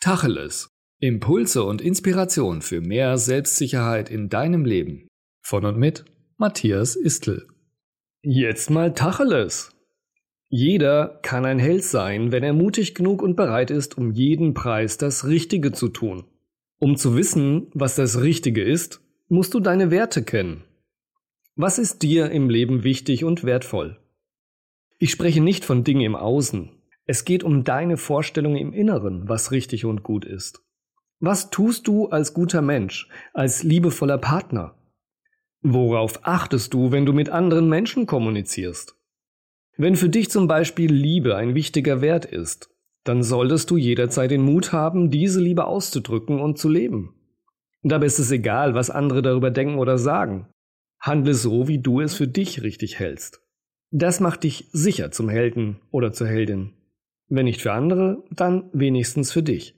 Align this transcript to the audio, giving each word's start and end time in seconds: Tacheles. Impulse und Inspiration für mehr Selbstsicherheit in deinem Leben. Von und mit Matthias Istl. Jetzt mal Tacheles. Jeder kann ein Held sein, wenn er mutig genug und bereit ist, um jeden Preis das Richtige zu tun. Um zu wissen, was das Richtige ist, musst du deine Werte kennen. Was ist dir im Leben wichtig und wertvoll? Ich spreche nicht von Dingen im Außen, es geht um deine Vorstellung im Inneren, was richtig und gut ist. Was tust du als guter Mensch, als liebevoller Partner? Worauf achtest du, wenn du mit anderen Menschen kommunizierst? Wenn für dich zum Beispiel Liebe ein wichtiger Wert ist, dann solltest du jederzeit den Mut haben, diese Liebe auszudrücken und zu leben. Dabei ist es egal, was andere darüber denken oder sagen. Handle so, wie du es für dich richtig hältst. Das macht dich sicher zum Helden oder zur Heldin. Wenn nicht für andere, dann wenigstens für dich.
Tacheles. 0.00 0.70
Impulse 1.00 1.64
und 1.64 1.80
Inspiration 1.80 2.62
für 2.62 2.80
mehr 2.80 3.18
Selbstsicherheit 3.18 4.10
in 4.10 4.28
deinem 4.28 4.64
Leben. 4.64 5.08
Von 5.42 5.64
und 5.64 5.76
mit 5.76 6.04
Matthias 6.36 6.94
Istl. 6.94 7.48
Jetzt 8.22 8.70
mal 8.70 8.94
Tacheles. 8.94 9.72
Jeder 10.48 11.18
kann 11.22 11.44
ein 11.44 11.58
Held 11.58 11.82
sein, 11.82 12.30
wenn 12.30 12.44
er 12.44 12.52
mutig 12.52 12.94
genug 12.94 13.22
und 13.22 13.34
bereit 13.34 13.72
ist, 13.72 13.98
um 13.98 14.12
jeden 14.12 14.54
Preis 14.54 14.98
das 14.98 15.26
Richtige 15.26 15.72
zu 15.72 15.88
tun. 15.88 16.24
Um 16.78 16.96
zu 16.96 17.16
wissen, 17.16 17.66
was 17.74 17.96
das 17.96 18.20
Richtige 18.20 18.62
ist, 18.62 19.00
musst 19.28 19.52
du 19.52 19.58
deine 19.58 19.90
Werte 19.90 20.22
kennen. 20.22 20.62
Was 21.56 21.80
ist 21.80 22.02
dir 22.02 22.30
im 22.30 22.50
Leben 22.50 22.84
wichtig 22.84 23.24
und 23.24 23.42
wertvoll? 23.42 23.98
Ich 25.00 25.10
spreche 25.10 25.40
nicht 25.40 25.64
von 25.64 25.82
Dingen 25.82 26.02
im 26.02 26.14
Außen, 26.14 26.70
es 27.08 27.24
geht 27.24 27.42
um 27.42 27.64
deine 27.64 27.96
Vorstellung 27.96 28.54
im 28.54 28.74
Inneren, 28.74 29.30
was 29.30 29.50
richtig 29.50 29.86
und 29.86 30.02
gut 30.02 30.26
ist. 30.26 30.62
Was 31.20 31.48
tust 31.48 31.88
du 31.88 32.08
als 32.08 32.34
guter 32.34 32.60
Mensch, 32.60 33.08
als 33.32 33.62
liebevoller 33.62 34.18
Partner? 34.18 34.74
Worauf 35.62 36.20
achtest 36.24 36.74
du, 36.74 36.92
wenn 36.92 37.06
du 37.06 37.14
mit 37.14 37.30
anderen 37.30 37.66
Menschen 37.66 38.04
kommunizierst? 38.04 38.94
Wenn 39.78 39.96
für 39.96 40.10
dich 40.10 40.30
zum 40.30 40.48
Beispiel 40.48 40.92
Liebe 40.92 41.34
ein 41.34 41.54
wichtiger 41.54 42.02
Wert 42.02 42.26
ist, 42.26 42.68
dann 43.04 43.22
solltest 43.22 43.70
du 43.70 43.78
jederzeit 43.78 44.30
den 44.30 44.42
Mut 44.42 44.72
haben, 44.72 45.10
diese 45.10 45.40
Liebe 45.40 45.64
auszudrücken 45.64 46.40
und 46.40 46.58
zu 46.58 46.68
leben. 46.68 47.14
Dabei 47.82 48.04
ist 48.04 48.18
es 48.18 48.30
egal, 48.30 48.74
was 48.74 48.90
andere 48.90 49.22
darüber 49.22 49.50
denken 49.50 49.78
oder 49.78 49.96
sagen. 49.96 50.48
Handle 51.00 51.32
so, 51.32 51.68
wie 51.68 51.78
du 51.78 52.02
es 52.02 52.14
für 52.14 52.28
dich 52.28 52.62
richtig 52.62 52.98
hältst. 52.98 53.40
Das 53.90 54.20
macht 54.20 54.42
dich 54.42 54.68
sicher 54.72 55.10
zum 55.10 55.30
Helden 55.30 55.80
oder 55.90 56.12
zur 56.12 56.26
Heldin. 56.26 56.74
Wenn 57.28 57.44
nicht 57.44 57.60
für 57.60 57.72
andere, 57.72 58.22
dann 58.30 58.64
wenigstens 58.72 59.32
für 59.32 59.42
dich. 59.42 59.74